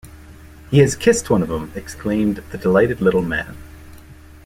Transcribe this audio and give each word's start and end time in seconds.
‘He 0.71 0.79
has 0.79 0.95
kissed 0.95 1.29
one 1.29 1.43
of 1.43 1.51
‘em!’ 1.51 1.71
exclaimed 1.75 2.37
the 2.49 2.57
delighted 2.57 3.01
little 3.01 3.21
man. 3.21 3.55